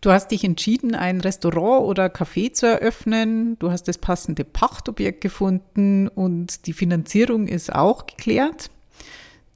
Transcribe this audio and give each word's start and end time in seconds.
Du 0.00 0.12
hast 0.12 0.28
dich 0.28 0.44
entschieden, 0.44 0.94
ein 0.94 1.20
Restaurant 1.20 1.84
oder 1.84 2.06
Café 2.06 2.52
zu 2.52 2.66
eröffnen. 2.66 3.58
Du 3.58 3.72
hast 3.72 3.88
das 3.88 3.98
passende 3.98 4.44
Pachtobjekt 4.44 5.20
gefunden 5.20 6.06
und 6.06 6.66
die 6.66 6.72
Finanzierung 6.72 7.48
ist 7.48 7.74
auch 7.74 8.06
geklärt. 8.06 8.70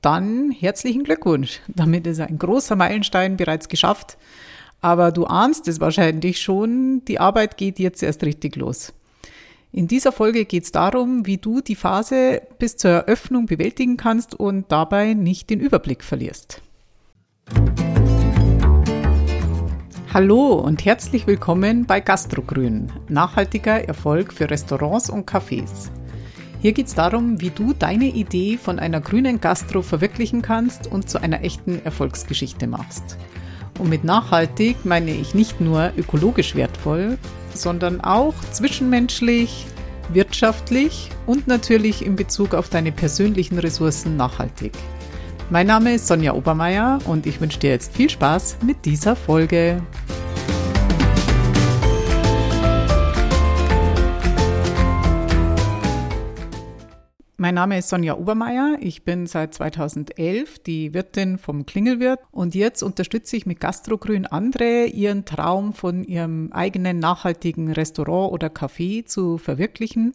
Dann 0.01 0.51
herzlichen 0.51 1.05
Glückwunsch. 1.05 1.61
Damit 1.69 2.09
ist 2.09 2.21
ein 2.21 2.39
großer 2.39 2.75
Meilenstein 2.75 3.37
bereits 3.37 3.69
geschafft. 3.69 4.19
Aber 4.81 5.13
du 5.13 5.27
ahnst 5.27 5.69
es 5.69 5.79
wahrscheinlich 5.79 6.41
schon, 6.41 7.05
die 7.05 7.21
Arbeit 7.21 7.57
geht 7.57 7.79
jetzt 7.79 8.03
erst 8.03 8.25
richtig 8.25 8.57
los. 8.57 8.93
In 9.71 9.87
dieser 9.87 10.11
Folge 10.11 10.45
geht 10.45 10.65
es 10.65 10.73
darum, 10.73 11.25
wie 11.25 11.39
du 11.39 11.61
die 11.61 11.77
Phase 11.77 12.43
bis 12.59 12.77
zur 12.77 12.91
Eröffnung 12.91 13.47
bewältigen 13.47 13.97
kannst 13.97 14.35
und 14.35 14.73
dabei 14.73 15.15
nicht 15.15 15.51
den 15.51 15.61
Überblick 15.61 16.03
verlierst. 16.03 16.61
Hallo 20.15 20.53
und 20.57 20.85
herzlich 20.85 21.27
willkommen 21.27 21.87
bei 21.87 22.01
Gastrogrün, 22.01 22.93
nachhaltiger 23.09 23.89
Erfolg 23.89 24.35
für 24.35 24.51
Restaurants 24.51 25.09
und 25.09 25.27
Cafés. 25.27 25.89
Hier 26.61 26.73
geht 26.73 26.89
es 26.89 26.95
darum, 26.95 27.41
wie 27.41 27.49
du 27.49 27.73
deine 27.73 28.09
Idee 28.09 28.59
von 28.59 28.79
einer 28.79 29.01
grünen 29.01 29.41
Gastro 29.41 29.81
verwirklichen 29.81 30.43
kannst 30.43 30.87
und 30.87 31.09
zu 31.09 31.23
einer 31.23 31.43
echten 31.43 31.83
Erfolgsgeschichte 31.83 32.67
machst. 32.67 33.17
Und 33.79 33.89
mit 33.89 34.05
nachhaltig 34.05 34.85
meine 34.85 35.13
ich 35.13 35.33
nicht 35.33 35.63
nur 35.63 35.93
ökologisch 35.97 36.55
wertvoll, 36.57 37.17
sondern 37.55 38.03
auch 38.03 38.35
zwischenmenschlich, 38.51 39.65
wirtschaftlich 40.13 41.09
und 41.25 41.47
natürlich 41.47 42.05
in 42.05 42.17
Bezug 42.17 42.53
auf 42.53 42.69
deine 42.69 42.93
persönlichen 42.93 43.59
Ressourcen 43.59 44.19
nachhaltig. 44.19 44.73
Mein 45.53 45.67
Name 45.67 45.97
ist 45.97 46.07
Sonja 46.07 46.33
Obermeier 46.33 46.99
und 47.05 47.27
ich 47.27 47.39
wünsche 47.39 47.59
dir 47.59 47.69
jetzt 47.69 47.95
viel 47.95 48.09
Spaß 48.09 48.57
mit 48.65 48.87
dieser 48.87 49.15
Folge. 49.15 49.83
Mein 57.37 57.55
Name 57.55 57.77
ist 57.77 57.91
Sonja 57.91 58.17
Obermeier. 58.17 58.79
Ich 58.81 59.05
bin 59.05 59.27
seit 59.27 59.53
2011 59.53 60.61
die 60.61 60.95
Wirtin 60.95 61.37
vom 61.37 61.67
Klingelwirt 61.67 62.21
und 62.31 62.55
jetzt 62.55 62.83
unterstütze 62.83 63.37
ich 63.37 63.45
mit 63.45 63.61
Gastrogrün 63.61 64.25
andere, 64.25 64.87
ihren 64.87 65.27
Traum 65.27 65.75
von 65.75 66.03
ihrem 66.03 66.51
eigenen 66.55 66.99
nachhaltigen 66.99 67.71
Restaurant 67.71 68.33
oder 68.33 68.49
Café 68.49 69.05
zu 69.05 69.37
verwirklichen. 69.37 70.15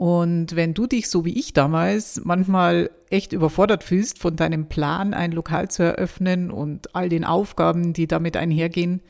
Und 0.00 0.56
wenn 0.56 0.72
du 0.72 0.86
dich 0.86 1.10
so 1.10 1.26
wie 1.26 1.38
ich 1.38 1.52
damals 1.52 2.22
manchmal 2.24 2.90
echt 3.10 3.34
überfordert 3.34 3.84
fühlst 3.84 4.18
von 4.18 4.34
deinem 4.34 4.66
Plan, 4.66 5.12
ein 5.12 5.30
Lokal 5.30 5.70
zu 5.70 5.82
eröffnen 5.82 6.50
und 6.50 6.94
all 6.94 7.10
den 7.10 7.22
Aufgaben, 7.22 7.92
die 7.92 8.06
damit 8.06 8.34
einhergehen, 8.38 9.02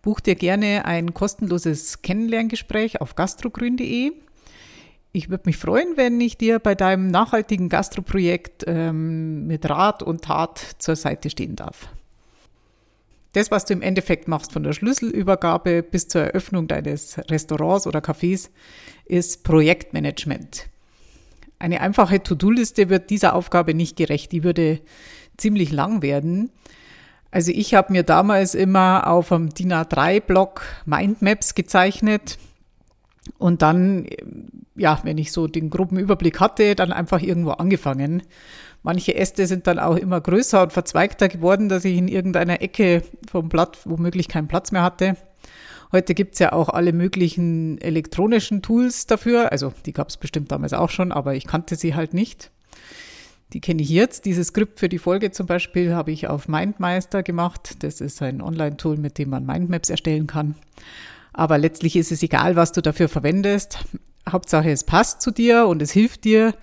buch 0.00 0.18
dir 0.18 0.36
gerne 0.36 0.86
ein 0.86 1.12
kostenloses 1.12 2.00
Kennenlerngespräch 2.00 3.02
auf 3.02 3.16
gastrogrün.de. 3.16 4.12
Ich 5.12 5.28
würde 5.28 5.42
mich 5.44 5.58
freuen, 5.58 5.98
wenn 5.98 6.18
ich 6.22 6.38
dir 6.38 6.58
bei 6.58 6.74
deinem 6.74 7.08
nachhaltigen 7.08 7.68
Gastroprojekt 7.68 8.64
ähm, 8.66 9.46
mit 9.46 9.68
Rat 9.68 10.02
und 10.02 10.22
Tat 10.22 10.58
zur 10.78 10.96
Seite 10.96 11.28
stehen 11.28 11.54
darf. 11.54 11.90
Das, 13.32 13.50
was 13.50 13.64
du 13.64 13.74
im 13.74 13.82
Endeffekt 13.82 14.26
machst 14.26 14.52
von 14.52 14.62
der 14.62 14.72
Schlüsselübergabe 14.72 15.82
bis 15.82 16.08
zur 16.08 16.22
Eröffnung 16.22 16.66
deines 16.66 17.18
Restaurants 17.30 17.86
oder 17.86 18.00
Cafés, 18.00 18.50
ist 19.04 19.44
Projektmanagement. 19.44 20.68
Eine 21.58 21.80
einfache 21.80 22.22
To-Do-Liste 22.22 22.88
wird 22.88 23.10
dieser 23.10 23.34
Aufgabe 23.34 23.74
nicht 23.74 23.96
gerecht. 23.96 24.32
Die 24.32 24.42
würde 24.42 24.80
ziemlich 25.36 25.70
lang 25.70 26.02
werden. 26.02 26.50
Also 27.30 27.52
ich 27.52 27.74
habe 27.74 27.92
mir 27.92 28.02
damals 28.02 28.54
immer 28.54 29.06
auf 29.06 29.30
einem 29.30 29.50
DIN 29.50 29.72
A3-Block 29.72 30.62
Mindmaps 30.86 31.54
gezeichnet 31.54 32.38
und 33.38 33.62
dann, 33.62 34.06
ja, 34.74 34.98
wenn 35.04 35.18
ich 35.18 35.30
so 35.30 35.46
den 35.46 35.70
groben 35.70 35.98
Überblick 35.98 36.40
hatte, 36.40 36.74
dann 36.74 36.92
einfach 36.92 37.20
irgendwo 37.22 37.50
angefangen. 37.52 38.22
Manche 38.82 39.14
Äste 39.14 39.46
sind 39.46 39.66
dann 39.66 39.78
auch 39.78 39.96
immer 39.96 40.20
größer 40.20 40.62
und 40.62 40.72
verzweigter 40.72 41.28
geworden, 41.28 41.68
dass 41.68 41.84
ich 41.84 41.96
in 41.96 42.08
irgendeiner 42.08 42.62
Ecke 42.62 43.02
vom 43.30 43.48
Blatt 43.48 43.78
womöglich 43.84 44.28
keinen 44.28 44.48
Platz 44.48 44.72
mehr 44.72 44.82
hatte. 44.82 45.16
Heute 45.92 46.14
gibt's 46.14 46.38
ja 46.38 46.52
auch 46.52 46.68
alle 46.68 46.92
möglichen 46.92 47.78
elektronischen 47.80 48.62
Tools 48.62 49.06
dafür. 49.06 49.52
Also 49.52 49.72
die 49.86 49.92
gab's 49.92 50.16
bestimmt 50.16 50.52
damals 50.52 50.72
auch 50.72 50.90
schon, 50.90 51.12
aber 51.12 51.34
ich 51.34 51.46
kannte 51.46 51.76
sie 51.76 51.94
halt 51.94 52.14
nicht. 52.14 52.50
Die 53.52 53.60
kenne 53.60 53.82
ich 53.82 53.88
jetzt. 53.88 54.24
Dieses 54.24 54.48
Skript 54.48 54.78
für 54.78 54.88
die 54.88 54.98
Folge 54.98 55.32
zum 55.32 55.46
Beispiel 55.46 55.92
habe 55.92 56.12
ich 56.12 56.28
auf 56.28 56.46
MindMeister 56.46 57.22
gemacht. 57.22 57.82
Das 57.82 58.00
ist 58.00 58.22
ein 58.22 58.40
Online-Tool, 58.40 58.96
mit 58.96 59.18
dem 59.18 59.30
man 59.30 59.44
Mindmaps 59.44 59.90
erstellen 59.90 60.28
kann. 60.28 60.54
Aber 61.32 61.58
letztlich 61.58 61.96
ist 61.96 62.12
es 62.12 62.22
egal, 62.22 62.54
was 62.54 62.72
du 62.72 62.80
dafür 62.80 63.08
verwendest. 63.08 63.84
Hauptsache, 64.28 64.70
es 64.70 64.84
passt 64.84 65.20
zu 65.20 65.32
dir 65.32 65.66
und 65.66 65.82
es 65.82 65.90
hilft 65.90 66.24
dir 66.24 66.54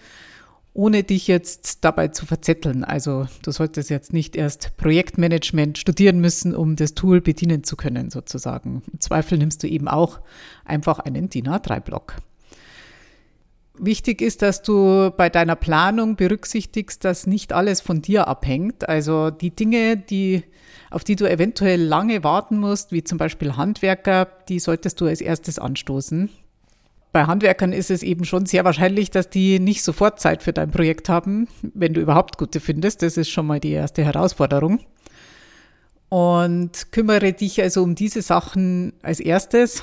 ohne 0.77 1.03
dich 1.03 1.27
jetzt 1.27 1.83
dabei 1.83 2.09
zu 2.09 2.27
verzetteln. 2.27 2.83
Also 2.83 3.27
du 3.41 3.51
solltest 3.51 3.89
jetzt 3.89 4.13
nicht 4.13 4.35
erst 4.35 4.77
Projektmanagement 4.77 5.79
studieren 5.79 6.21
müssen, 6.21 6.55
um 6.55 6.75
das 6.75 6.93
Tool 6.93 7.19
bedienen 7.19 7.63
zu 7.63 7.75
können, 7.75 8.11
sozusagen. 8.11 8.83
Im 8.93 8.99
Zweifel 8.99 9.39
nimmst 9.39 9.63
du 9.63 9.67
eben 9.67 9.87
auch 9.87 10.19
einfach 10.63 10.99
einen 10.99 11.29
DIN 11.29 11.47
A3-Block. 11.47 12.17
Wichtig 13.79 14.21
ist, 14.21 14.43
dass 14.43 14.61
du 14.61 15.11
bei 15.17 15.29
deiner 15.29 15.55
Planung 15.55 16.15
berücksichtigst, 16.15 17.03
dass 17.03 17.25
nicht 17.25 17.53
alles 17.53 17.81
von 17.81 18.03
dir 18.03 18.27
abhängt. 18.27 18.87
Also 18.87 19.31
die 19.31 19.55
Dinge, 19.55 19.97
die, 19.97 20.43
auf 20.91 21.03
die 21.03 21.15
du 21.15 21.27
eventuell 21.27 21.81
lange 21.81 22.23
warten 22.23 22.59
musst, 22.59 22.91
wie 22.91 23.03
zum 23.03 23.17
Beispiel 23.17 23.55
Handwerker, 23.55 24.27
die 24.47 24.59
solltest 24.59 25.01
du 25.01 25.07
als 25.07 25.21
erstes 25.21 25.57
anstoßen 25.57 26.29
bei 27.17 27.25
Handwerkern 27.25 27.73
ist 27.73 27.89
es 27.89 28.03
eben 28.03 28.25
schon 28.25 28.45
sehr 28.45 28.63
wahrscheinlich, 28.63 29.09
dass 29.09 29.27
die 29.27 29.57
nicht 29.57 29.81
sofort 29.81 30.19
Zeit 30.19 30.43
für 30.43 30.53
dein 30.53 30.69
Projekt 30.69 31.09
haben, 31.09 31.47
wenn 31.73 31.95
du 31.95 31.99
überhaupt 31.99 32.37
gute 32.37 32.59
findest. 32.59 33.01
Das 33.01 33.17
ist 33.17 33.31
schon 33.31 33.47
mal 33.47 33.59
die 33.59 33.71
erste 33.71 34.03
Herausforderung. 34.03 34.81
Und 36.09 36.91
kümmere 36.91 37.33
dich 37.33 37.59
also 37.59 37.81
um 37.81 37.95
diese 37.95 38.21
Sachen 38.21 38.93
als 39.01 39.19
erstes. 39.19 39.81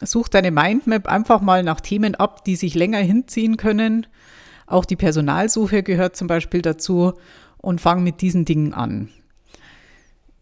Such 0.00 0.28
deine 0.28 0.52
Mindmap 0.52 1.08
einfach 1.08 1.40
mal 1.40 1.64
nach 1.64 1.80
Themen 1.80 2.14
ab, 2.14 2.44
die 2.44 2.54
sich 2.54 2.76
länger 2.76 2.98
hinziehen 2.98 3.56
können. 3.56 4.06
Auch 4.68 4.84
die 4.84 4.94
Personalsuche 4.94 5.82
gehört 5.82 6.14
zum 6.14 6.28
Beispiel 6.28 6.62
dazu 6.62 7.14
und 7.56 7.80
fang 7.80 8.04
mit 8.04 8.20
diesen 8.20 8.44
Dingen 8.44 8.74
an. 8.74 9.08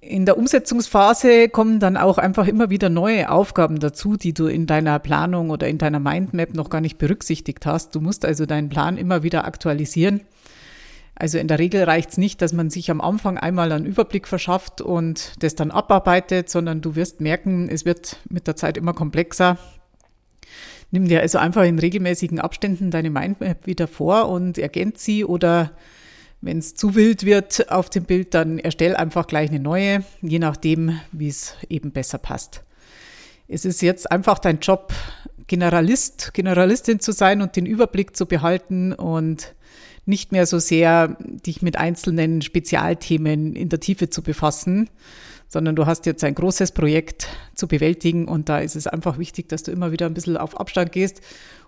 In 0.08 0.24
der 0.24 0.38
Umsetzungsphase 0.38 1.50
kommen 1.50 1.80
dann 1.80 1.98
auch 1.98 2.16
einfach 2.16 2.48
immer 2.48 2.70
wieder 2.70 2.88
neue 2.88 3.30
Aufgaben 3.30 3.78
dazu, 3.78 4.16
die 4.16 4.32
du 4.32 4.46
in 4.46 4.64
deiner 4.64 4.98
Planung 5.00 5.50
oder 5.50 5.68
in 5.68 5.76
deiner 5.76 6.00
Mindmap 6.00 6.54
noch 6.54 6.70
gar 6.70 6.80
nicht 6.80 6.96
berücksichtigt 6.96 7.66
hast. 7.66 7.94
Du 7.94 8.00
musst 8.00 8.24
also 8.24 8.46
deinen 8.46 8.70
Plan 8.70 8.96
immer 8.96 9.22
wieder 9.22 9.44
aktualisieren. 9.44 10.22
Also 11.14 11.36
in 11.36 11.46
der 11.46 11.58
Regel 11.58 11.84
reicht 11.84 12.12
es 12.12 12.16
nicht, 12.16 12.40
dass 12.40 12.54
man 12.54 12.70
sich 12.70 12.90
am 12.90 13.02
Anfang 13.02 13.36
einmal 13.36 13.70
einen 13.70 13.84
Überblick 13.84 14.26
verschafft 14.26 14.80
und 14.80 15.34
das 15.42 15.56
dann 15.56 15.70
abarbeitet, 15.70 16.48
sondern 16.48 16.80
du 16.80 16.96
wirst 16.96 17.20
merken, 17.20 17.68
es 17.68 17.84
wird 17.84 18.16
mit 18.30 18.46
der 18.46 18.56
Zeit 18.56 18.78
immer 18.78 18.94
komplexer. 18.94 19.58
Nimm 20.90 21.06
dir 21.06 21.20
also 21.20 21.36
einfach 21.36 21.64
in 21.64 21.78
regelmäßigen 21.78 22.40
Abständen 22.40 22.90
deine 22.90 23.10
Mindmap 23.10 23.66
wieder 23.66 23.86
vor 23.86 24.30
und 24.30 24.56
ergänzt 24.56 25.04
sie 25.04 25.26
oder 25.26 25.72
wenn 26.40 26.58
es 26.58 26.74
zu 26.74 26.94
wild 26.94 27.24
wird 27.24 27.70
auf 27.70 27.90
dem 27.90 28.04
Bild, 28.04 28.34
dann 28.34 28.58
erstell 28.58 28.94
einfach 28.94 29.26
gleich 29.26 29.50
eine 29.50 29.60
neue, 29.60 30.04
je 30.22 30.38
nachdem, 30.38 31.00
wie 31.12 31.28
es 31.28 31.54
eben 31.68 31.90
besser 31.90 32.18
passt. 32.18 32.62
Es 33.48 33.64
ist 33.64 33.82
jetzt 33.82 34.10
einfach 34.10 34.38
dein 34.38 34.60
Job, 34.60 34.92
Generalist, 35.46 36.34
Generalistin 36.34 37.00
zu 37.00 37.12
sein 37.12 37.40
und 37.40 37.56
den 37.56 37.66
Überblick 37.66 38.14
zu 38.14 38.26
behalten 38.26 38.92
und 38.92 39.54
nicht 40.04 40.32
mehr 40.32 40.46
so 40.46 40.58
sehr 40.58 41.16
dich 41.20 41.62
mit 41.62 41.76
einzelnen 41.76 42.42
Spezialthemen 42.42 43.56
in 43.56 43.68
der 43.68 43.80
Tiefe 43.80 44.10
zu 44.10 44.22
befassen, 44.22 44.90
sondern 45.48 45.76
du 45.76 45.86
hast 45.86 46.06
jetzt 46.06 46.22
ein 46.24 46.34
großes 46.34 46.72
Projekt 46.72 47.28
zu 47.54 47.66
bewältigen 47.66 48.28
und 48.28 48.48
da 48.48 48.58
ist 48.58 48.76
es 48.76 48.86
einfach 48.86 49.18
wichtig, 49.18 49.48
dass 49.48 49.62
du 49.62 49.72
immer 49.72 49.92
wieder 49.92 50.06
ein 50.06 50.14
bisschen 50.14 50.36
auf 50.36 50.58
Abstand 50.58 50.92
gehst 50.92 51.20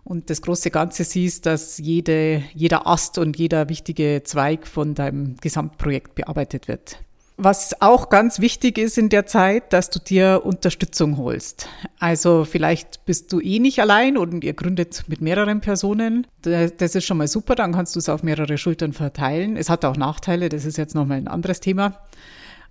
und 0.04 0.30
das 0.30 0.42
große 0.42 0.70
Ganze 0.70 1.04
siehst, 1.04 1.46
dass 1.46 1.78
jede, 1.78 2.42
jeder 2.54 2.86
Ast 2.86 3.18
und 3.18 3.38
jeder 3.38 3.68
wichtige 3.68 4.22
Zweig 4.24 4.66
von 4.66 4.94
deinem 4.94 5.36
Gesamtprojekt 5.40 6.14
bearbeitet 6.14 6.68
wird. 6.68 6.98
Was 7.42 7.80
auch 7.80 8.10
ganz 8.10 8.40
wichtig 8.40 8.76
ist 8.76 8.98
in 8.98 9.08
der 9.08 9.24
Zeit, 9.24 9.72
dass 9.72 9.88
du 9.88 9.98
dir 9.98 10.42
Unterstützung 10.44 11.16
holst. 11.16 11.68
Also 11.98 12.44
vielleicht 12.44 13.06
bist 13.06 13.32
du 13.32 13.40
eh 13.40 13.60
nicht 13.60 13.80
allein 13.80 14.18
und 14.18 14.44
ihr 14.44 14.52
gründet 14.52 15.04
mit 15.06 15.22
mehreren 15.22 15.62
Personen. 15.62 16.26
Das 16.42 16.94
ist 16.94 17.06
schon 17.06 17.16
mal 17.16 17.28
super, 17.28 17.54
dann 17.54 17.72
kannst 17.72 17.94
du 17.94 17.98
es 17.98 18.10
auf 18.10 18.22
mehrere 18.22 18.58
Schultern 18.58 18.92
verteilen. 18.92 19.56
Es 19.56 19.70
hat 19.70 19.86
auch 19.86 19.96
Nachteile, 19.96 20.50
das 20.50 20.66
ist 20.66 20.76
jetzt 20.76 20.94
nochmal 20.94 21.16
ein 21.16 21.28
anderes 21.28 21.60
Thema. 21.60 22.02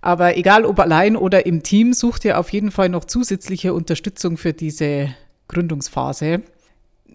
Aber 0.00 0.36
egal 0.36 0.64
ob 0.64 0.80
allein 0.80 1.16
oder 1.16 1.44
im 1.46 1.62
Team, 1.62 1.92
such 1.92 2.18
dir 2.18 2.38
auf 2.38 2.50
jeden 2.50 2.70
Fall 2.70 2.88
noch 2.88 3.04
zusätzliche 3.04 3.74
Unterstützung 3.74 4.36
für 4.36 4.52
diese 4.52 5.14
Gründungsphase 5.48 6.42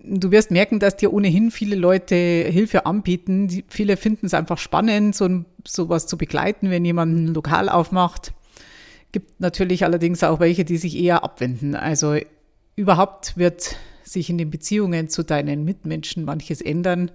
du 0.08 0.32
wirst 0.32 0.52
merken, 0.52 0.80
dass 0.80 0.96
dir 0.96 1.14
ohnehin 1.14 1.52
viele 1.52 1.76
Leute 1.76 2.16
Hilfe 2.16 2.86
anbieten. 2.86 3.48
Die, 3.48 3.66
viele 3.68 3.98
finden 3.98 4.26
es 4.26 4.34
einfach 4.34 4.58
spannend, 4.58 5.16
so 5.16 5.44
sowas 5.66 6.08
zu 6.08 6.18
begleiten, 6.18 6.70
wenn 6.70 6.86
jemand 6.86 7.16
ein 7.16 7.34
Lokal 7.34 7.70
aufmacht. 7.70 8.34
Gibt 9.12 9.40
natürlich 9.40 9.84
allerdings 9.84 10.24
auch 10.24 10.40
welche, 10.40 10.66
die 10.66 10.78
sich 10.78 10.98
eher 10.98 11.24
abwenden. 11.24 11.76
Also 11.76 12.18
überhaupt 12.76 13.38
wird 13.38 13.76
sich 14.04 14.30
in 14.30 14.38
den 14.38 14.52
Beziehungen 14.52 15.10
zu 15.10 15.24
deinen 15.24 15.64
Mitmenschen 15.64 16.26
manches 16.26 16.62
ändern. 16.62 17.12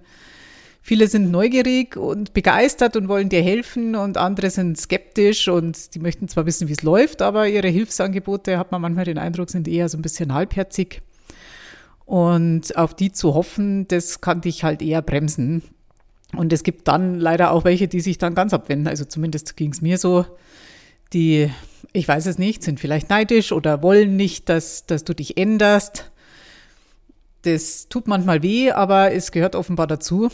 Viele 0.83 1.07
sind 1.07 1.29
neugierig 1.29 1.95
und 1.95 2.33
begeistert 2.33 2.95
und 2.95 3.07
wollen 3.07 3.29
dir 3.29 3.43
helfen 3.43 3.95
und 3.95 4.17
andere 4.17 4.49
sind 4.49 4.79
skeptisch 4.79 5.47
und 5.47 5.93
die 5.93 5.99
möchten 5.99 6.27
zwar 6.27 6.47
wissen, 6.47 6.67
wie 6.67 6.73
es 6.73 6.81
läuft, 6.81 7.21
aber 7.21 7.47
ihre 7.47 7.67
Hilfsangebote, 7.67 8.57
hat 8.57 8.71
man 8.71 8.81
manchmal 8.81 9.05
den 9.05 9.19
Eindruck, 9.19 9.51
sind 9.51 9.67
eher 9.67 9.89
so 9.89 9.97
ein 9.97 10.01
bisschen 10.01 10.33
halbherzig. 10.33 11.03
Und 12.05 12.75
auf 12.75 12.95
die 12.95 13.11
zu 13.11 13.35
hoffen, 13.35 13.87
das 13.87 14.21
kann 14.21 14.41
dich 14.41 14.63
halt 14.63 14.81
eher 14.81 15.03
bremsen. 15.03 15.61
Und 16.35 16.51
es 16.51 16.63
gibt 16.63 16.87
dann 16.87 17.19
leider 17.19 17.51
auch 17.51 17.63
welche, 17.63 17.87
die 17.87 18.01
sich 18.01 18.17
dann 18.17 18.35
ganz 18.35 18.53
abwenden. 18.53 18.87
Also 18.87 19.05
zumindest 19.05 19.55
ging 19.55 19.71
es 19.71 19.81
mir 19.81 19.97
so, 19.97 20.25
die, 21.13 21.51
ich 21.93 22.07
weiß 22.07 22.25
es 22.25 22.37
nicht, 22.37 22.63
sind 22.63 22.79
vielleicht 22.79 23.09
neidisch 23.09 23.51
oder 23.51 23.83
wollen 23.83 24.15
nicht, 24.15 24.49
dass, 24.49 24.85
dass 24.87 25.03
du 25.03 25.13
dich 25.13 25.37
änderst. 25.37 26.11
Das 27.43 27.87
tut 27.87 28.07
manchmal 28.07 28.43
weh, 28.43 28.71
aber 28.71 29.13
es 29.13 29.31
gehört 29.31 29.55
offenbar 29.55 29.87
dazu. 29.87 30.29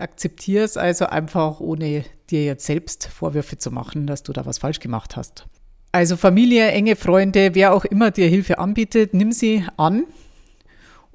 Akzeptier 0.00 0.64
es 0.64 0.76
also 0.76 1.06
einfach, 1.06 1.60
ohne 1.60 2.04
dir 2.30 2.44
jetzt 2.44 2.66
selbst 2.66 3.06
Vorwürfe 3.06 3.58
zu 3.58 3.70
machen, 3.70 4.06
dass 4.06 4.22
du 4.22 4.32
da 4.32 4.46
was 4.46 4.58
falsch 4.58 4.80
gemacht 4.80 5.16
hast. 5.16 5.46
Also 5.92 6.16
Familie, 6.16 6.68
enge 6.68 6.96
Freunde, 6.96 7.54
wer 7.54 7.72
auch 7.72 7.84
immer 7.84 8.10
dir 8.10 8.28
Hilfe 8.28 8.58
anbietet, 8.58 9.12
nimm 9.12 9.32
sie 9.32 9.64
an. 9.76 10.04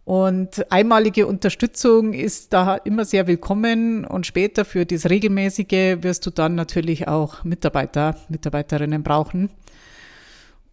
Und 0.03 0.71
einmalige 0.71 1.25
Unterstützung 1.25 2.13
ist 2.13 2.53
da 2.53 2.75
immer 2.75 3.05
sehr 3.05 3.25
willkommen 3.25 4.05
und 4.05 4.27
später 4.27 4.63
für 4.63 4.85
das 4.85 5.09
regelmäßige 5.09 6.03
wirst 6.03 6.25
du 6.27 6.29
dann 6.29 6.53
natürlich 6.53 7.07
auch 7.07 7.43
Mitarbeiter, 7.43 8.15
Mitarbeiterinnen 8.29 9.01
brauchen. 9.01 9.49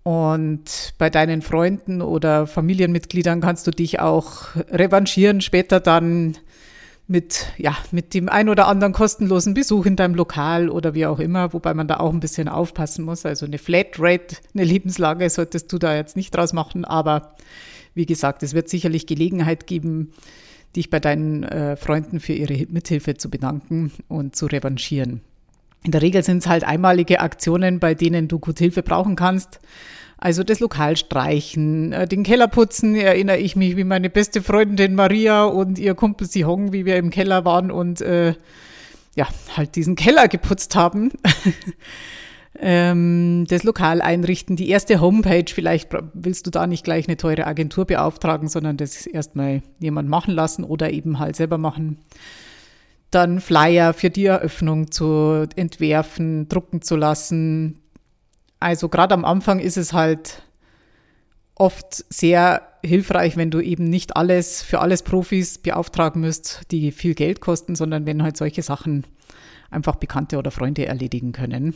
Und 0.03 0.95
bei 0.99 1.09
deinen 1.09 1.41
Freunden 1.41 2.03
oder 2.03 2.47
Familienmitgliedern 2.47 3.41
kannst 3.41 3.67
du 3.67 3.71
dich 3.71 4.01
auch 4.01 4.55
revanchieren, 4.71 5.41
später 5.41 5.81
dann 5.81 6.37
mit, 7.13 7.53
ja, 7.59 7.77
mit 7.93 8.15
dem 8.15 8.29
ein 8.29 8.49
oder 8.49 8.67
anderen 8.67 8.93
kostenlosen 8.93 9.55
Besuch 9.55 9.87
in 9.87 9.95
deinem 9.95 10.17
Lokal 10.17 10.69
oder 10.69 10.95
wie 10.95 11.07
auch 11.07 11.21
immer, 11.21 11.53
wobei 11.53 11.75
man 11.75 11.87
da 11.87 11.99
auch 11.99 12.13
ein 12.13 12.19
bisschen 12.19 12.49
aufpassen 12.49 13.05
muss. 13.05 13.25
Also 13.25 13.47
eine 13.47 13.59
Flatrate, 13.59 14.37
eine 14.55 14.65
Lebenslage 14.65 15.31
solltest 15.31 15.73
du 15.73 15.79
da 15.79 15.95
jetzt 15.95 16.17
nicht 16.17 16.35
draus 16.35 16.53
machen, 16.53 16.85
aber 16.85 17.37
wie 17.95 18.07
gesagt, 18.07 18.43
es 18.43 18.55
wird 18.55 18.69
sicherlich 18.69 19.07
Gelegenheit 19.07 19.67
geben, 19.67 20.13
dich 20.75 20.91
bei 20.91 20.99
deinen 20.99 21.45
äh, 21.45 21.77
Freunden 21.77 22.19
für 22.19 22.33
ihre 22.33 22.67
Mithilfe 22.71 23.15
zu 23.15 23.31
bedanken 23.31 23.93
und 24.09 24.35
zu 24.35 24.47
revanchieren. 24.47 25.21
In 25.85 25.91
der 25.91 26.01
Regel 26.01 26.23
sind 26.23 26.39
es 26.39 26.47
halt 26.47 26.65
einmalige 26.65 27.21
Aktionen, 27.21 27.79
bei 27.79 27.95
denen 27.95 28.27
du 28.27 28.39
gut 28.39 28.59
Hilfe 28.59 28.83
brauchen 28.83 29.17
kannst. 29.17 29.61
Also 30.23 30.45
das 30.45 30.61
Lokal 30.61 30.97
streichen, 30.97 31.93
äh, 31.93 32.07
den 32.07 32.23
Keller 32.23 32.47
putzen, 32.47 32.95
erinnere 32.95 33.39
ich 33.39 33.57
mich, 33.57 33.77
wie 33.77 33.83
meine 33.83 34.09
beste 34.09 34.41
Freundin 34.41 34.95
Maria 34.95 35.43
und 35.43 35.81
ihr 35.81 35.97
Kumpel 35.97 36.29
Sihong, 36.29 36.73
wie 36.73 36.85
wir 36.85 36.97
im 36.97 37.11
Keller 37.11 37.45
waren 37.45 37.73
und 37.73 38.01
äh, 38.03 38.35
ja, 39.17 39.27
halt 39.57 39.75
diesen 39.75 39.97
Keller 39.97 40.29
geputzt 40.29 40.77
haben. 40.77 41.11
ähm, 42.61 43.47
das 43.49 43.65
Lokal 43.65 44.01
einrichten, 44.01 44.55
die 44.55 44.69
erste 44.69 45.01
Homepage, 45.01 45.53
vielleicht 45.53 45.89
willst 46.15 46.47
du 46.47 46.53
da 46.53 46.69
nicht 46.69 46.85
gleich 46.85 47.09
eine 47.09 47.17
teure 47.17 47.49
Agentur 47.49 47.85
beauftragen, 47.85 48.47
sondern 48.47 48.77
das 48.77 49.09
erstmal 49.09 49.61
jemand 49.81 50.09
machen 50.09 50.35
lassen 50.35 50.63
oder 50.63 50.93
eben 50.93 51.19
halt 51.19 51.35
selber 51.35 51.59
machen. 51.59 51.99
Dann 53.11 53.41
Flyer 53.41 53.93
für 53.93 54.11
die 54.11 54.27
Eröffnung 54.27 54.93
zu 54.93 55.49
entwerfen, 55.57 56.49
drucken 56.49 56.81
zu 56.81 56.95
lassen. 56.95 57.82
Also 58.63 58.89
gerade 58.89 59.13
am 59.15 59.25
Anfang 59.25 59.59
ist 59.59 59.77
es 59.77 59.93
halt 59.93 60.43
oft 61.57 62.05
sehr 62.09 62.63
hilfreich, 62.85 63.37
wenn 63.37 63.51
du 63.51 63.61
eben 63.61 63.85
nicht 63.85 64.17
alles 64.17 64.63
für 64.63 64.81
alles 64.81 65.03
Profis 65.03 65.59
beauftragen 65.59 66.21
müsst, 66.21 66.63
die 66.71 66.93
viel 66.93 67.15
Geld 67.15 67.41
kosten, 67.41 67.75
sondern 67.75 68.07
wenn 68.07 68.23
halt 68.23 68.37
solche 68.37 68.63
Sachen 68.63 69.05
einfach 69.71 69.97
Bekannte 69.97 70.39
oder 70.39 70.51
Freunde 70.51 70.87
erledigen 70.87 71.33
können. 71.33 71.75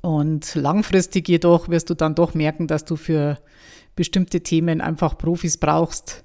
Und 0.00 0.54
langfristig 0.54 1.28
jedoch 1.28 1.68
wirst 1.68 1.90
du 1.90 1.94
dann 1.94 2.14
doch 2.14 2.34
merken, 2.34 2.66
dass 2.66 2.84
du 2.84 2.96
für 2.96 3.38
bestimmte 3.94 4.40
Themen 4.40 4.80
einfach 4.80 5.18
Profis 5.18 5.58
brauchst 5.58 6.24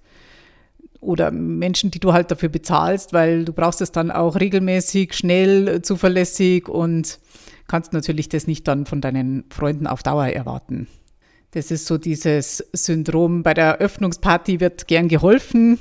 oder 1.01 1.31
Menschen, 1.31 1.91
die 1.91 1.99
du 1.99 2.13
halt 2.13 2.31
dafür 2.31 2.49
bezahlst, 2.49 3.13
weil 3.13 3.43
du 3.45 3.53
brauchst 3.53 3.81
es 3.81 3.91
dann 3.91 4.11
auch 4.11 4.35
regelmäßig, 4.39 5.13
schnell, 5.13 5.81
zuverlässig 5.81 6.69
und 6.69 7.19
kannst 7.67 7.93
natürlich 7.93 8.29
das 8.29 8.47
nicht 8.47 8.67
dann 8.67 8.85
von 8.85 9.01
deinen 9.01 9.45
Freunden 9.49 9.87
auf 9.87 10.03
Dauer 10.03 10.27
erwarten. 10.27 10.87
Das 11.51 11.71
ist 11.71 11.85
so 11.85 11.97
dieses 11.97 12.57
Syndrom, 12.73 13.43
bei 13.43 13.53
der 13.53 13.65
Eröffnungsparty 13.65 14.59
wird 14.59 14.87
gern 14.87 15.07
geholfen 15.07 15.79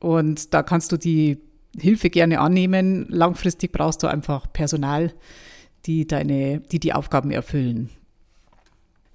und 0.00 0.54
da 0.54 0.62
kannst 0.62 0.92
du 0.92 0.96
die 0.96 1.38
Hilfe 1.78 2.10
gerne 2.10 2.40
annehmen. 2.40 3.06
Langfristig 3.08 3.72
brauchst 3.72 4.02
du 4.02 4.06
einfach 4.06 4.52
Personal, 4.52 5.12
die 5.86 6.06
deine, 6.06 6.60
die 6.60 6.80
die 6.80 6.92
Aufgaben 6.92 7.30
erfüllen. 7.30 7.90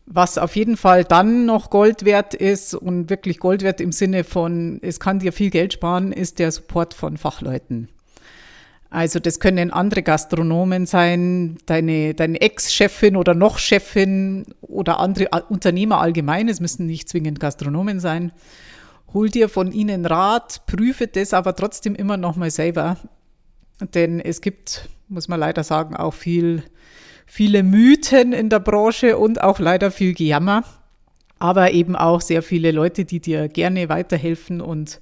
Was 0.06 0.38
auf 0.38 0.56
jeden 0.58 0.76
Fall 0.76 1.06
dann 1.06 1.46
noch 1.46 1.70
Gold 1.70 2.04
wert 2.04 2.34
ist 2.34 2.76
und 2.76 3.10
wirklich 3.10 3.40
Gold 3.40 3.62
wert 3.62 3.80
im 3.80 3.94
Sinne 3.94 4.26
von, 4.26 4.80
es 4.82 5.00
kann 5.00 5.20
dir 5.20 5.32
viel 5.32 5.50
Geld 5.50 5.74
sparen, 5.74 6.12
ist 6.12 6.40
der 6.40 6.52
Support 6.52 6.94
von 6.94 7.16
Fachleuten. 7.16 7.88
Also 8.94 9.20
das 9.20 9.40
können 9.40 9.72
andere 9.72 10.04
Gastronomen 10.04 10.86
sein, 10.86 11.58
deine, 11.66 12.14
deine 12.14 12.40
Ex-Chefin 12.40 13.16
oder 13.16 13.34
noch 13.34 13.58
Chefin 13.58 14.46
oder 14.62 15.00
andere 15.00 15.30
Unternehmer 15.50 16.00
allgemein, 16.00 16.48
es 16.48 16.60
müssen 16.60 16.86
nicht 16.86 17.10
zwingend 17.10 17.40
Gastronomen 17.40 18.00
sein. 18.00 18.32
Hol 19.14 19.30
dir 19.30 19.50
von 19.50 19.72
ihnen 19.72 20.06
Rat, 20.06 20.66
prüfe 20.68 21.08
das 21.08 21.34
aber 21.34 21.56
trotzdem 21.56 21.96
immer 21.96 22.18
noch 22.18 22.36
mal 22.36 22.52
selber. 22.52 22.98
Denn 23.94 24.20
es 24.20 24.42
gibt 24.42 24.88
muss 25.14 25.28
man 25.28 25.40
leider 25.40 25.64
sagen, 25.64 25.96
auch 25.96 26.14
viel, 26.14 26.64
viele 27.26 27.64
Mythen 27.64 28.34
in 28.34 28.50
der 28.50 28.60
Branche 28.60 29.18
und 29.18 29.42
auch 29.42 29.60
leider 29.60 29.92
viel 29.92 30.14
Gejammer. 30.14 30.64
Aber 31.40 31.72
eben 31.72 31.96
auch 31.96 32.22
sehr 32.22 32.42
viele 32.42 32.72
Leute, 32.72 33.06
die 33.06 33.20
dir 33.20 33.48
gerne 33.48 33.90
weiterhelfen 33.90 34.62
und 34.62 35.00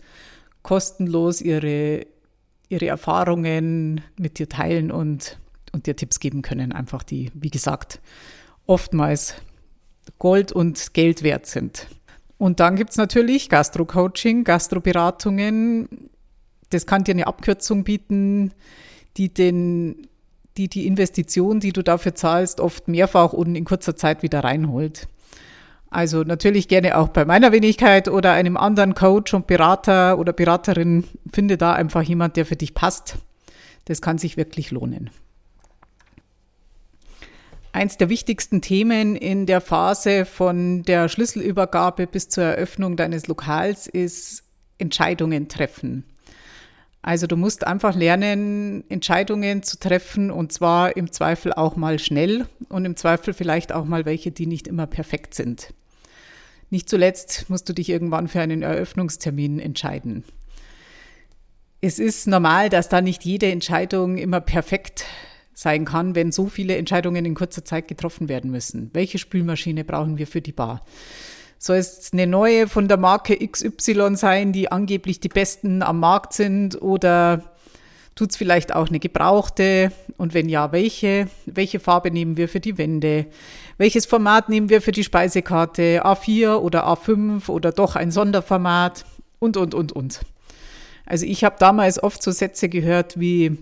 kostenlos 0.63 1.41
ihre, 1.41 2.05
ihre 2.71 2.87
Erfahrungen 2.87 4.01
mit 4.17 4.39
dir 4.39 4.49
teilen 4.49 4.91
und, 4.91 5.39
und 5.71 5.87
dir 5.87 5.95
Tipps 5.95 6.19
geben 6.19 6.41
können, 6.41 6.71
einfach 6.71 7.03
die, 7.03 7.31
wie 7.33 7.49
gesagt, 7.49 7.99
oftmals 8.65 9.35
Gold 10.17 10.51
und 10.51 10.93
Geld 10.93 11.23
wert 11.23 11.45
sind. 11.45 11.87
Und 12.37 12.59
dann 12.59 12.75
gibt 12.75 12.91
es 12.91 12.97
natürlich 12.97 13.49
Gastro-Coaching, 13.49 14.43
Gastroberatungen. 14.43 16.09
Das 16.71 16.87
kann 16.87 17.03
dir 17.03 17.13
eine 17.13 17.27
Abkürzung 17.27 17.83
bieten 17.83 18.51
die 19.17 19.33
den, 19.33 20.07
die 20.57 20.67
die 20.67 20.87
Investition, 20.87 21.59
die 21.59 21.73
du 21.73 21.83
dafür 21.83 22.15
zahlst, 22.15 22.59
oft 22.59 22.87
mehrfach 22.87 23.33
und 23.33 23.55
in 23.55 23.65
kurzer 23.65 23.95
Zeit 23.95 24.23
wieder 24.23 24.43
reinholt. 24.43 25.07
Also 25.91 26.23
natürlich 26.23 26.69
gerne 26.69 26.97
auch 26.97 27.09
bei 27.09 27.25
meiner 27.25 27.51
Wenigkeit 27.51 28.07
oder 28.07 28.31
einem 28.31 28.55
anderen 28.55 28.95
Coach 28.95 29.33
und 29.33 29.45
Berater 29.45 30.17
oder 30.17 30.31
Beraterin. 30.31 31.03
Finde 31.31 31.57
da 31.57 31.73
einfach 31.73 32.01
jemand, 32.01 32.37
der 32.37 32.45
für 32.45 32.55
dich 32.55 32.73
passt. 32.73 33.17
Das 33.85 34.01
kann 34.01 34.17
sich 34.17 34.37
wirklich 34.37 34.71
lohnen. 34.71 35.09
Eins 37.73 37.97
der 37.97 38.09
wichtigsten 38.09 38.61
Themen 38.61 39.17
in 39.17 39.45
der 39.45 39.59
Phase 39.59 40.25
von 40.25 40.83
der 40.83 41.09
Schlüsselübergabe 41.09 42.07
bis 42.07 42.29
zur 42.29 42.45
Eröffnung 42.45 42.95
deines 42.95 43.27
Lokals 43.27 43.87
ist 43.87 44.43
Entscheidungen 44.77 45.49
treffen. 45.49 46.05
Also 47.01 47.25
du 47.25 47.35
musst 47.35 47.65
einfach 47.65 47.95
lernen, 47.95 48.83
Entscheidungen 48.89 49.63
zu 49.63 49.79
treffen 49.79 50.29
und 50.29 50.51
zwar 50.51 50.95
im 50.95 51.11
Zweifel 51.11 51.51
auch 51.51 51.75
mal 51.75 51.97
schnell 51.97 52.47
und 52.69 52.85
im 52.85 52.95
Zweifel 52.95 53.33
vielleicht 53.33 53.71
auch 53.71 53.85
mal 53.85 54.05
welche, 54.05 54.31
die 54.31 54.45
nicht 54.45 54.67
immer 54.67 54.85
perfekt 54.85 55.33
sind. 55.33 55.73
Nicht 56.69 56.87
zuletzt 56.87 57.49
musst 57.49 57.67
du 57.67 57.73
dich 57.73 57.89
irgendwann 57.89 58.27
für 58.27 58.39
einen 58.39 58.61
Eröffnungstermin 58.61 59.59
entscheiden. 59.59 60.23
Es 61.81 61.97
ist 61.97 62.27
normal, 62.27 62.69
dass 62.69 62.89
da 62.89 63.01
nicht 63.01 63.25
jede 63.25 63.51
Entscheidung 63.51 64.17
immer 64.17 64.39
perfekt 64.39 65.05
sein 65.53 65.85
kann, 65.85 66.15
wenn 66.15 66.31
so 66.31 66.47
viele 66.47 66.77
Entscheidungen 66.77 67.25
in 67.25 67.33
kurzer 67.33 67.65
Zeit 67.65 67.87
getroffen 67.87 68.29
werden 68.29 68.51
müssen. 68.51 68.91
Welche 68.93 69.17
Spülmaschine 69.17 69.83
brauchen 69.83 70.17
wir 70.17 70.27
für 70.27 70.41
die 70.41 70.53
Bar? 70.53 70.85
Soll 71.63 71.77
es 71.77 72.11
eine 72.11 72.25
neue 72.25 72.67
von 72.67 72.87
der 72.87 72.97
Marke 72.97 73.37
XY 73.37 74.15
sein, 74.15 74.51
die 74.51 74.71
angeblich 74.71 75.19
die 75.19 75.29
besten 75.29 75.83
am 75.83 75.99
Markt 75.99 76.33
sind? 76.33 76.81
Oder 76.81 77.43
tut 78.15 78.31
es 78.31 78.37
vielleicht 78.37 78.73
auch 78.73 78.89
eine 78.89 78.97
gebrauchte? 78.97 79.91
Und 80.17 80.33
wenn 80.33 80.49
ja, 80.49 80.71
welche? 80.71 81.27
Welche 81.45 81.79
Farbe 81.79 82.09
nehmen 82.09 82.35
wir 82.35 82.49
für 82.49 82.61
die 82.61 82.79
Wände? 82.79 83.27
Welches 83.77 84.07
Format 84.07 84.49
nehmen 84.49 84.69
wir 84.69 84.81
für 84.81 84.91
die 84.91 85.03
Speisekarte? 85.03 86.03
A4 86.03 86.55
oder 86.55 86.87
A5 86.87 87.47
oder 87.47 87.71
doch 87.71 87.95
ein 87.95 88.09
Sonderformat? 88.09 89.05
Und, 89.37 89.55
und, 89.55 89.75
und, 89.75 89.91
und. 89.91 90.21
Also 91.05 91.27
ich 91.27 91.43
habe 91.43 91.57
damals 91.59 92.01
oft 92.01 92.23
so 92.23 92.31
Sätze 92.31 92.69
gehört 92.69 93.19
wie, 93.19 93.59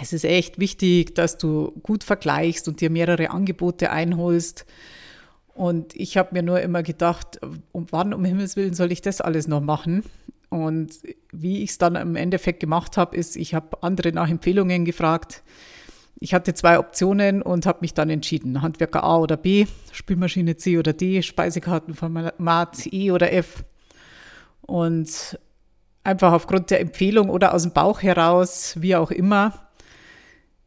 es 0.00 0.14
ist 0.14 0.24
echt 0.24 0.58
wichtig, 0.58 1.14
dass 1.14 1.36
du 1.36 1.72
gut 1.82 2.04
vergleichst 2.04 2.68
und 2.68 2.80
dir 2.80 2.88
mehrere 2.88 3.28
Angebote 3.28 3.90
einholst 3.90 4.64
Und 5.58 5.96
ich 5.96 6.16
habe 6.16 6.28
mir 6.34 6.44
nur 6.44 6.60
immer 6.60 6.84
gedacht, 6.84 7.40
um 7.72 7.86
wann 7.90 8.14
um 8.14 8.24
Himmels 8.24 8.54
Willen 8.54 8.74
soll 8.74 8.92
ich 8.92 9.02
das 9.02 9.20
alles 9.20 9.48
noch 9.48 9.60
machen? 9.60 10.04
Und 10.50 11.00
wie 11.32 11.64
ich 11.64 11.70
es 11.70 11.78
dann 11.78 11.96
im 11.96 12.14
Endeffekt 12.14 12.60
gemacht 12.60 12.96
habe, 12.96 13.16
ist, 13.16 13.34
ich 13.34 13.54
habe 13.54 13.82
andere 13.82 14.12
nach 14.12 14.30
Empfehlungen 14.30 14.84
gefragt. 14.84 15.42
Ich 16.20 16.32
hatte 16.32 16.54
zwei 16.54 16.78
Optionen 16.78 17.42
und 17.42 17.66
habe 17.66 17.78
mich 17.80 17.92
dann 17.92 18.08
entschieden. 18.08 18.62
Handwerker 18.62 19.02
A 19.02 19.18
oder 19.18 19.36
B, 19.36 19.66
Spülmaschine 19.90 20.56
C 20.56 20.78
oder 20.78 20.92
D, 20.92 21.22
Speisekartenformat 21.22 22.92
E 22.92 23.10
oder 23.10 23.32
F. 23.32 23.64
Und 24.60 25.40
einfach 26.04 26.34
aufgrund 26.34 26.70
der 26.70 26.78
Empfehlung 26.78 27.30
oder 27.30 27.52
aus 27.52 27.64
dem 27.64 27.72
Bauch 27.72 28.00
heraus, 28.00 28.76
wie 28.78 28.94
auch 28.94 29.10
immer, 29.10 29.67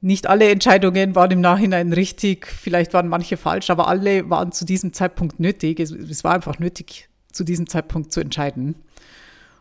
nicht 0.01 0.27
alle 0.27 0.49
Entscheidungen 0.49 1.15
waren 1.15 1.31
im 1.31 1.41
Nachhinein 1.41 1.93
richtig, 1.93 2.47
vielleicht 2.47 2.93
waren 2.93 3.07
manche 3.07 3.37
falsch, 3.37 3.69
aber 3.69 3.87
alle 3.87 4.29
waren 4.29 4.51
zu 4.51 4.65
diesem 4.65 4.93
Zeitpunkt 4.93 5.39
nötig. 5.39 5.79
Es, 5.79 5.91
es, 5.91 6.23
war 6.23 6.33
einfach 6.33 6.57
nötig, 6.57 7.07
zu 7.31 7.43
diesem 7.43 7.67
Zeitpunkt 7.67 8.11
zu 8.11 8.19
entscheiden. 8.19 8.75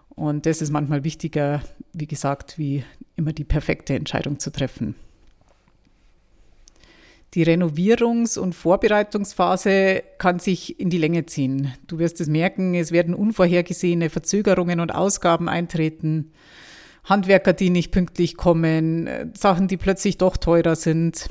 Und 0.08 0.46
das 0.46 0.62
ist 0.62 0.70
manchmal 0.70 1.04
wichtiger, 1.04 1.62
wie 1.92 2.06
gesagt, 2.06 2.58
wie 2.58 2.84
immer 3.16 3.32
die 3.32 3.44
perfekte 3.44 3.94
Entscheidung 3.94 4.38
zu 4.38 4.50
treffen. 4.50 4.94
Die 7.34 7.44
Renovierungs- 7.44 8.38
und 8.38 8.54
Vorbereitungsphase 8.54 10.02
kann 10.18 10.40
sich 10.40 10.80
in 10.80 10.90
die 10.90 10.98
Länge 10.98 11.26
ziehen. 11.26 11.72
Du 11.86 11.98
wirst 11.98 12.20
es 12.20 12.26
merken, 12.26 12.74
es 12.74 12.90
werden 12.90 13.14
unvorhergesehene 13.14 14.10
Verzögerungen 14.10 14.80
und 14.80 14.92
Ausgaben 14.92 15.48
eintreten. 15.48 16.32
Handwerker, 17.04 17.52
die 17.52 17.70
nicht 17.70 17.92
pünktlich 17.92 18.36
kommen, 18.36 19.06
äh, 19.06 19.26
Sachen, 19.34 19.68
die 19.68 19.76
plötzlich 19.76 20.18
doch 20.18 20.36
teurer 20.36 20.76
sind. 20.76 21.30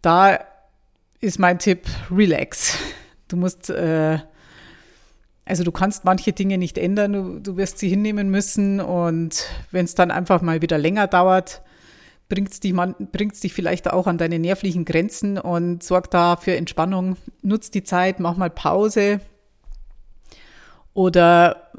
Da 0.00 0.38
ist 1.20 1.38
mein 1.38 1.58
Tipp, 1.58 1.86
relax. 2.10 2.78
Du 3.28 3.36
musst, 3.36 3.70
äh, 3.70 4.18
also 5.44 5.64
du 5.64 5.72
kannst 5.72 6.04
manche 6.04 6.32
Dinge 6.32 6.58
nicht 6.58 6.78
ändern, 6.78 7.12
du, 7.12 7.40
du 7.40 7.56
wirst 7.56 7.78
sie 7.78 7.88
hinnehmen 7.88 8.30
müssen 8.30 8.80
und 8.80 9.46
wenn 9.70 9.84
es 9.84 9.94
dann 9.94 10.10
einfach 10.10 10.42
mal 10.42 10.62
wieder 10.62 10.78
länger 10.78 11.06
dauert, 11.06 11.62
bringt 12.28 12.52
es 12.52 12.60
dich, 12.60 12.74
dich 13.42 13.52
vielleicht 13.52 13.90
auch 13.90 14.06
an 14.06 14.18
deine 14.18 14.38
nervlichen 14.38 14.84
Grenzen 14.84 15.38
und 15.38 15.82
sorg 15.82 16.10
da 16.10 16.36
für 16.36 16.56
Entspannung. 16.56 17.16
Nutz 17.42 17.70
die 17.70 17.82
Zeit, 17.82 18.20
mach 18.20 18.36
mal 18.36 18.50
Pause 18.50 19.20
oder 20.94 21.70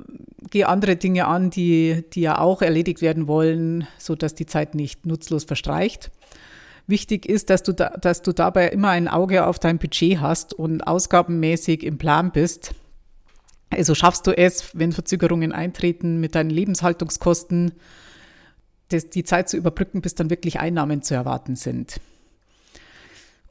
gehe 0.49 0.67
andere 0.67 0.95
Dinge 0.95 1.25
an, 1.27 1.49
die, 1.49 2.03
die 2.13 2.21
ja 2.21 2.39
auch 2.39 2.61
erledigt 2.61 3.01
werden 3.01 3.27
wollen, 3.27 3.87
so 3.97 4.15
dass 4.15 4.35
die 4.35 4.45
Zeit 4.45 4.75
nicht 4.75 5.05
nutzlos 5.05 5.45
verstreicht. 5.45 6.11
Wichtig 6.85 7.25
ist, 7.25 7.49
dass 7.49 7.63
du, 7.63 7.71
da, 7.73 7.89
dass 7.89 8.21
du 8.21 8.33
dabei 8.33 8.67
immer 8.69 8.89
ein 8.89 9.07
Auge 9.07 9.47
auf 9.47 9.57
dein 9.57 9.79
Budget 9.79 10.19
hast 10.19 10.53
und 10.53 10.81
ausgabenmäßig 10.81 11.83
im 11.83 11.97
Plan 11.97 12.31
bist. 12.31 12.75
Also 13.69 13.95
schaffst 13.95 14.27
du 14.27 14.37
es, 14.37 14.77
wenn 14.77 14.91
Verzögerungen 14.91 15.53
eintreten, 15.53 16.19
mit 16.19 16.35
deinen 16.35 16.49
Lebenshaltungskosten 16.49 17.71
das, 18.89 19.09
die 19.09 19.23
Zeit 19.23 19.49
zu 19.49 19.57
überbrücken, 19.57 20.01
bis 20.01 20.13
dann 20.13 20.29
wirklich 20.29 20.59
Einnahmen 20.59 21.01
zu 21.01 21.15
erwarten 21.15 21.55
sind. 21.55 21.99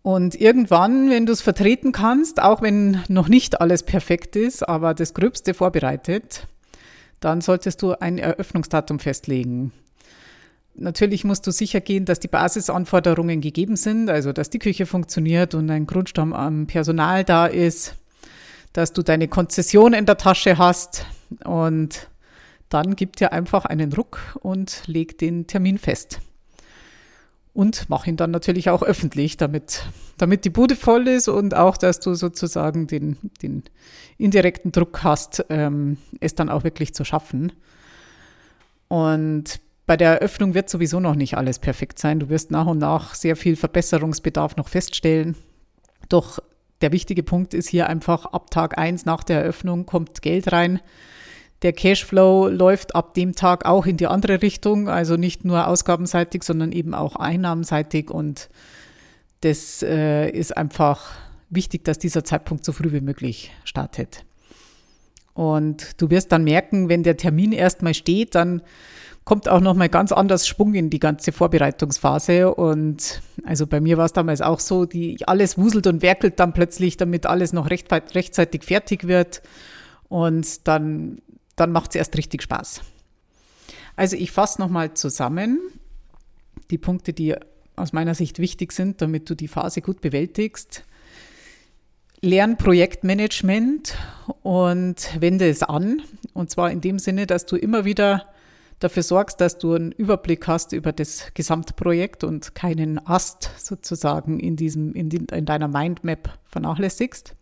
Und 0.03 0.35
irgendwann, 0.35 1.11
wenn 1.11 1.27
du 1.27 1.33
es 1.33 1.43
vertreten 1.43 1.93
kannst, 1.93 2.43
auch 2.43 2.61
wenn 2.61 3.03
noch 3.09 3.29
nicht 3.29 3.61
alles 3.61 3.85
perfekt 3.85 4.35
ist, 4.35 4.69
aber 4.69 4.95
das 4.95 5.15
Gröbste 5.15 5.55
vorbereitet, 5.55 6.47
dann 7.21 7.41
solltest 7.41 7.83
du 7.83 7.93
ein 7.93 8.19
Eröffnungsdatum 8.19 8.99
festlegen. 8.99 9.73
Natürlich 10.75 11.23
musst 11.23 11.47
du 11.47 11.53
sicher 11.53 11.81
gehen, 11.81 12.05
dass 12.05 12.19
die 12.19 12.29
Basisanforderungen 12.29 13.41
gegeben 13.41 13.77
sind, 13.77 14.11
also 14.11 14.33
dass 14.33 14.51
die 14.51 14.59
Küche 14.59 14.87
funktioniert 14.87 15.55
und 15.55 15.71
ein 15.71 15.87
Grundstamm 15.87 16.33
am 16.33 16.67
Personal 16.67 17.25
da 17.25 17.47
ist, 17.47 17.95
dass 18.73 18.93
du 18.93 19.03
deine 19.03 19.29
Konzession 19.29 19.93
in 19.93 20.07
der 20.07 20.17
Tasche 20.17 20.59
hast 20.59 21.07
und 21.45 22.09
dann 22.71 22.97
gib 22.97 23.17
dir 23.17 23.33
einfach 23.33 23.67
einen 23.67 23.93
Ruck 23.93 24.19
und 24.41 24.83
leg 24.87 25.19
den 25.19 25.47
Termin 25.47 25.79
fest 25.79 26.21
und 27.55 27.89
mach 27.89 28.07
ihn 28.07 28.17
dann 28.17 28.31
natürlich 28.31 28.71
auch 28.71 28.83
öffentlich, 28.83 29.37
damit, 29.37 29.85
damit 30.17 30.45
die 30.45 30.51
Bude 30.51 30.75
voll 30.75 31.07
ist 31.09 31.29
und 31.29 31.55
auch, 31.55 31.77
dass 31.77 32.01
du 32.01 32.15
sozusagen 32.15 32.87
den, 32.87 33.19
den 33.43 33.63
indirekten 34.17 34.73
Druck 34.73 35.03
hast, 35.03 35.45
ähm, 35.51 35.99
es 36.21 36.35
dann 36.35 36.49
auch 36.49 36.65
wirklich 36.65 36.95
zu 36.95 37.05
schaffen. 37.05 37.53
Und 38.89 39.61
bei 39.87 39.97
der 39.97 40.21
Eröffnung 40.21 40.55
wird 40.55 40.71
sowieso 40.71 41.01
noch 41.01 41.15
nicht 41.15 41.37
alles 41.37 41.59
perfekt 41.59 41.99
sein. 41.99 42.21
Du 42.21 42.31
wirst 42.31 42.51
nach 42.51 42.67
und 42.67 42.79
nach 42.79 43.15
sehr 43.15 43.37
viel 43.37 43.57
Verbesserungsbedarf 43.57 44.57
noch 44.57 44.69
feststellen. 44.69 45.37
Doch 46.09 46.39
der 46.81 46.93
wichtige 46.93 47.23
Punkt 47.23 47.53
ist 47.53 47.69
hier 47.69 47.89
einfach, 47.89 48.27
ab 48.27 48.51
Tag 48.51 48.79
eins 48.79 49.05
nach 49.05 49.25
der 49.25 49.41
Eröffnung 49.41 49.85
kommt 49.85 50.23
Geld 50.23 50.53
rein 50.53 50.81
der 51.63 51.73
Cashflow 51.73 52.49
läuft 52.49 52.95
ab 52.95 53.15
dem 53.15 53.35
Tag 53.35 53.65
auch 53.65 53.87
in 53.87 53.97
die 53.97 54.07
andere 54.07 54.43
Richtung, 54.43 54.89
also 54.89 55.17
nicht 55.17 55.45
nur 55.45 55.69
ausgabenseitig, 55.69 56.43
sondern 56.43 56.73
eben 56.73 56.95
auch 56.95 57.17
einnahmenseitig. 57.17 58.11
Und 58.11 58.49
das 59.41 59.83
äh, 59.83 60.29
ist 60.31 60.57
einfach 60.57 61.13
wichtig, 61.51 61.85
dass 61.85 61.99
dieser 61.99 62.25
Zeitpunkt 62.25 62.65
so 62.65 62.73
früh 62.73 62.93
wie 62.93 63.01
möglich 63.01 63.53
startet. 63.65 64.25
Und 65.35 66.01
du 66.01 66.11
wirst 66.11 66.33
dann 66.33 66.45
merken, 66.45 66.89
wenn 66.89 67.03
der 67.03 67.17
Termin 67.17 67.53
erstmal 67.53 67.95
steht, 67.95 68.35
dann 68.35 68.63
kommt 69.25 69.49
auch 69.49 69.61
nochmal 69.61 69.89
ganz 69.89 70.11
anders 70.11 70.49
Schwung 70.49 70.75
in 70.75 70.91
die 70.91 70.99
ganze 70.99 71.33
Vorbereitungsphase. 71.33 72.55
Und 72.55 73.23
also 73.45 73.67
bei 73.67 73.81
mir 73.81 73.97
war 73.99 74.07
es 74.07 74.13
damals 74.13 74.43
auch 74.43 74.61
so, 74.61 74.85
die 74.85 75.19
alles 75.27 75.57
wuselt 75.57 75.87
und 75.87 76.03
werkelt 76.03 76.41
dann 76.41 76.53
plötzlich, 76.53 76.97
damit 76.97 77.27
alles 77.27 77.53
noch 77.53 77.71
recht, 77.71 77.91
rechtzeitig 77.93 78.65
fertig 78.65 79.07
wird. 79.07 79.43
Und 80.09 80.67
dann 80.67 81.23
dann 81.57 81.73
macht 81.73 81.91
es 81.91 81.97
erst 81.97 82.17
richtig 82.17 82.43
Spaß. 82.43 82.83
Also 83.97 84.17
ich 84.17 84.31
fasse 84.31 84.61
nochmal 84.61 84.95
zusammen 84.95 85.59
die 86.71 86.79
Punkte, 86.79 87.13
die 87.13 87.35
aus 87.77 87.93
meiner 87.93 88.15
Sicht 88.15 88.39
wichtig 88.39 88.73
sind, 88.73 89.01
damit 89.03 89.29
du 89.29 89.35
die 89.35 89.49
Phase 89.49 89.81
gut 89.81 90.01
bewältigst. 90.01 90.85
Lern 92.21 92.57
Projektmanagement 92.57 93.97
und 94.43 95.09
wende 95.21 95.49
es 95.49 95.63
an. 95.63 96.03
Und 96.35 96.51
zwar 96.51 96.71
in 96.71 96.81
dem 96.81 96.99
Sinne, 96.99 97.27
dass 97.27 97.47
du 97.47 97.57
immer 97.57 97.85
wieder 97.85 98.27
dafür 98.79 99.03
sorgst, 99.03 99.41
dass 99.41 99.59
du 99.59 99.75
einen 99.75 99.93
Überblick 99.93 100.47
hast 100.47 100.73
über 100.73 100.93
das 100.93 101.33
Gesamtprojekt 101.35 102.25
und 102.25 102.55
keinen 102.55 103.05
Ast 103.07 103.51
sozusagen 103.59 104.41
in, 104.41 104.57
diesem, 104.57 104.95
in, 104.95 105.11
in 105.11 105.45
deiner 105.45 105.69
Mindmap 105.69 106.39
vernachlässigst. 106.45 107.35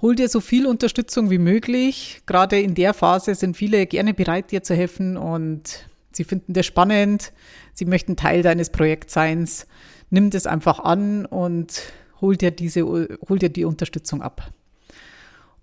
Hol 0.00 0.14
dir 0.14 0.28
so 0.28 0.40
viel 0.40 0.66
Unterstützung 0.66 1.28
wie 1.28 1.38
möglich. 1.38 2.22
Gerade 2.26 2.60
in 2.60 2.76
der 2.76 2.94
Phase 2.94 3.34
sind 3.34 3.56
viele 3.56 3.86
gerne 3.86 4.14
bereit, 4.14 4.52
dir 4.52 4.62
zu 4.62 4.74
helfen 4.74 5.16
und 5.16 5.88
sie 6.12 6.22
finden 6.22 6.52
das 6.52 6.66
spannend. 6.66 7.32
Sie 7.72 7.84
möchten 7.84 8.14
Teil 8.14 8.42
deines 8.42 8.70
Projektseins. 8.70 9.66
Nimm 10.10 10.30
das 10.30 10.46
einfach 10.46 10.78
an 10.78 11.26
und 11.26 11.82
hol 12.20 12.36
dir 12.36 12.52
diese, 12.52 12.82
hol 12.82 13.38
dir 13.40 13.48
die 13.48 13.64
Unterstützung 13.64 14.22
ab. 14.22 14.52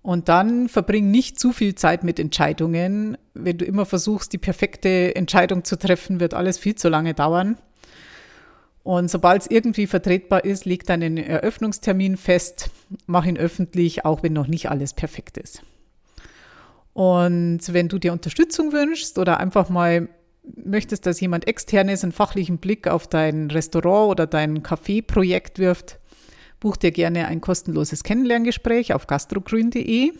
Und 0.01 0.27
dann 0.27 0.67
verbring 0.67 1.09
nicht 1.11 1.39
zu 1.39 1.53
viel 1.53 1.73
Zeit 1.75 2.03
mit 2.03 2.19
Entscheidungen. 2.19 3.17
Wenn 3.33 3.57
du 3.57 3.65
immer 3.65 3.85
versuchst, 3.85 4.33
die 4.33 4.37
perfekte 4.37 5.15
Entscheidung 5.15 5.63
zu 5.63 5.77
treffen, 5.77 6.19
wird 6.19 6.33
alles 6.33 6.59
viel 6.59 6.75
zu 6.75 6.89
lange 6.89 7.13
dauern. 7.13 7.57
Und 8.85 9.09
sobald 9.09 9.41
es 9.41 9.49
irgendwie 9.49 9.87
vertretbar 9.87 10.45
ist, 10.45 10.65
leg 10.65 10.85
deinen 10.85 11.17
Eröffnungstermin 11.17 12.17
fest, 12.17 12.69
mach 13.07 13.25
ihn 13.25 13.35
öffentlich, 13.35 14.05
auch 14.05 14.21
wenn 14.21 14.33
noch 14.33 14.45
nicht 14.45 14.69
alles 14.69 14.93
perfekt 14.93 15.39
ist. 15.39 15.63
Und 16.93 17.61
wenn 17.73 17.87
du 17.87 17.97
dir 17.97 18.13
Unterstützung 18.13 18.73
wünschst 18.73 19.17
oder 19.17 19.39
einfach 19.39 19.69
mal 19.69 20.07
möchtest, 20.63 21.07
dass 21.07 21.19
jemand 21.19 21.47
externes 21.47 22.03
einen 22.03 22.11
fachlichen 22.11 22.59
Blick 22.59 22.87
auf 22.87 23.07
dein 23.07 23.49
Restaurant 23.49 24.11
oder 24.11 24.27
dein 24.27 24.61
Café-Projekt 24.61 25.57
wirft, 25.57 25.97
buch 26.59 26.77
dir 26.77 26.91
gerne 26.91 27.25
ein 27.25 27.41
kostenloses 27.41 28.03
Kennenlerngespräch 28.03 28.93
auf 28.93 29.07
gastrogrün.de. 29.07 30.11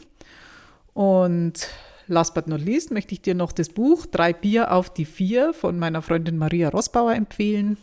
Und 0.96 1.70
last 2.08 2.34
but 2.34 2.48
not 2.48 2.62
least 2.62 2.90
möchte 2.90 3.14
ich 3.14 3.22
dir 3.22 3.36
noch 3.36 3.52
das 3.52 3.70
Buch 3.70 4.08
Drei 4.08 4.34
Bier 4.34 4.72
auf 4.72 4.92
die 4.92 5.06
Vier 5.06 5.54
von 5.54 5.78
meiner 5.78 6.02
Freundin 6.02 6.40
Maria 6.40 6.70
Rossbauer 6.70 7.14
empfehlen. 7.14 7.78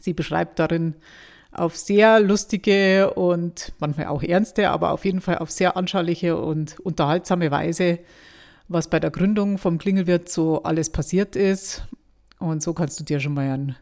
Sie 0.00 0.12
beschreibt 0.12 0.58
darin 0.58 0.94
auf 1.52 1.76
sehr 1.76 2.20
lustige 2.20 3.14
und 3.14 3.72
manchmal 3.78 4.06
auch 4.06 4.22
ernste, 4.22 4.70
aber 4.70 4.92
auf 4.92 5.04
jeden 5.04 5.20
Fall 5.20 5.38
auf 5.38 5.50
sehr 5.50 5.76
anschauliche 5.76 6.36
und 6.36 6.78
unterhaltsame 6.80 7.50
Weise, 7.50 7.98
was 8.68 8.88
bei 8.88 9.00
der 9.00 9.10
Gründung 9.10 9.58
vom 9.58 9.78
Klingelwirt 9.78 10.28
so 10.28 10.62
alles 10.62 10.90
passiert 10.90 11.36
ist. 11.36 11.86
Und 12.38 12.62
so 12.62 12.74
kannst 12.74 13.00
du 13.00 13.04
dir 13.04 13.20
schon 13.20 13.34
mal 13.34 13.50
einen 13.50 13.76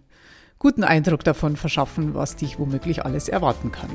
guten 0.59 0.85
Eindruck 0.85 1.25
davon 1.25 1.57
verschaffen, 1.57 2.15
was 2.15 2.37
dich 2.37 2.59
womöglich 2.59 3.05
alles 3.05 3.29
erwarten 3.29 3.73
kann. 3.73 3.91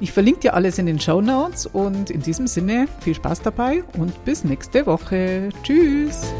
Ich 0.00 0.12
verlinke 0.12 0.40
dir 0.40 0.54
alles 0.54 0.78
in 0.78 0.86
den 0.86 1.00
Show 1.00 1.20
Notes 1.20 1.66
und 1.66 2.10
in 2.10 2.22
diesem 2.22 2.46
Sinne 2.46 2.86
viel 3.00 3.14
Spaß 3.14 3.42
dabei 3.42 3.82
und 3.98 4.24
bis 4.24 4.44
nächste 4.44 4.86
Woche. 4.86 5.48
Tschüss! 5.62 6.32